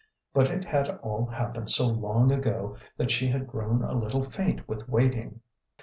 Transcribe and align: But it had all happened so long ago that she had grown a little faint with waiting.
But 0.33 0.49
it 0.49 0.65
had 0.65 0.89
all 1.03 1.27
happened 1.27 1.69
so 1.69 1.85
long 1.85 2.31
ago 2.31 2.75
that 2.97 3.11
she 3.11 3.27
had 3.27 3.45
grown 3.45 3.83
a 3.83 3.93
little 3.93 4.23
faint 4.23 4.67
with 4.67 4.89
waiting. 4.89 5.41